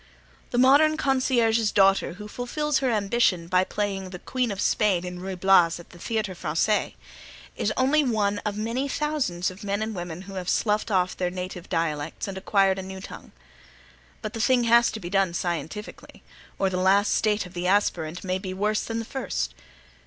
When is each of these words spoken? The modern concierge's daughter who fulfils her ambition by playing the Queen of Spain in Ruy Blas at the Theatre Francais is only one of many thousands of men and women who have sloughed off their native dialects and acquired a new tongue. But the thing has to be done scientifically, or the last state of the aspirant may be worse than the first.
The 0.49 0.57
modern 0.57 0.97
concierge's 0.97 1.71
daughter 1.71 2.13
who 2.13 2.27
fulfils 2.27 2.79
her 2.79 2.89
ambition 2.89 3.47
by 3.47 3.63
playing 3.63 4.09
the 4.09 4.17
Queen 4.17 4.49
of 4.51 4.59
Spain 4.59 5.05
in 5.05 5.19
Ruy 5.19 5.35
Blas 5.39 5.79
at 5.79 5.91
the 5.91 5.99
Theatre 5.99 6.33
Francais 6.33 6.95
is 7.55 7.71
only 7.77 8.03
one 8.03 8.39
of 8.39 8.57
many 8.57 8.87
thousands 8.89 9.51
of 9.51 9.63
men 9.63 9.79
and 9.83 9.93
women 9.93 10.23
who 10.23 10.33
have 10.33 10.49
sloughed 10.49 10.89
off 10.89 11.15
their 11.15 11.29
native 11.29 11.69
dialects 11.69 12.27
and 12.27 12.35
acquired 12.35 12.79
a 12.79 12.81
new 12.81 12.99
tongue. 12.99 13.31
But 14.23 14.33
the 14.33 14.41
thing 14.41 14.63
has 14.63 14.89
to 14.93 14.99
be 14.99 15.11
done 15.11 15.35
scientifically, 15.35 16.23
or 16.57 16.71
the 16.71 16.77
last 16.77 17.13
state 17.13 17.45
of 17.45 17.53
the 17.53 17.67
aspirant 17.67 18.23
may 18.23 18.39
be 18.39 18.55
worse 18.55 18.81
than 18.83 18.97
the 18.97 19.05
first. 19.05 19.53